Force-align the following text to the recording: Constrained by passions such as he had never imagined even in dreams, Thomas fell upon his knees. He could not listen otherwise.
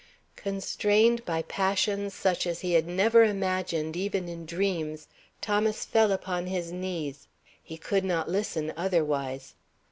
Constrained 0.35 1.23
by 1.25 1.43
passions 1.43 2.15
such 2.15 2.47
as 2.47 2.61
he 2.61 2.73
had 2.73 2.87
never 2.87 3.23
imagined 3.23 3.95
even 3.95 4.27
in 4.27 4.47
dreams, 4.47 5.07
Thomas 5.41 5.85
fell 5.85 6.11
upon 6.11 6.47
his 6.47 6.71
knees. 6.71 7.27
He 7.63 7.77
could 7.77 8.03
not 8.03 8.27
listen 8.27 8.73
otherwise. 8.75 9.53